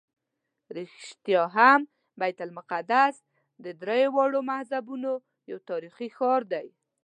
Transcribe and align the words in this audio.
رښتیا 0.77 1.41
هم 1.57 1.81
بیت 2.19 2.37
المقدس 2.45 3.15
د 3.63 3.65
درېواړو 3.81 4.39
مذهبونو 4.51 5.11
یو 5.51 5.57
تاریخي 5.69 6.07
ښار 6.17 6.41
دی. 6.53 6.67